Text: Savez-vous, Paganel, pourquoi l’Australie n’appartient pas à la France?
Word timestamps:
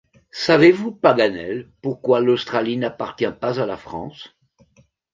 Savez-vous, 0.31 0.93
Paganel, 0.93 1.69
pourquoi 1.83 2.21
l’Australie 2.21 2.75
n’appartient 2.75 3.31
pas 3.39 3.59
à 3.59 3.67
la 3.67 3.77
France? 3.77 4.35